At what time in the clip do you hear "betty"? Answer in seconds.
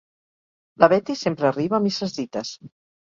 0.95-1.17